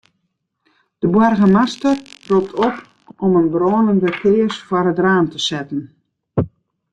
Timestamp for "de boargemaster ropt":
0.99-2.53